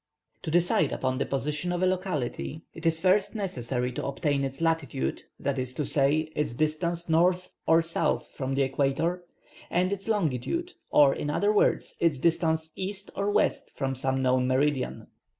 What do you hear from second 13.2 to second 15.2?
W. from some known meridian.